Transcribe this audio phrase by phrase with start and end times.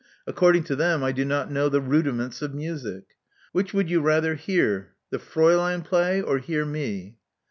[0.25, 3.03] According to them, I do not know the rudiments of music.
[3.51, 7.17] Which would you rather hear the Fraulein play, or hear me?"